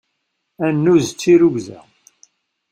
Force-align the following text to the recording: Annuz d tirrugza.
Annuz 0.65 1.05
d 1.11 1.15
tirrugza. 1.19 1.79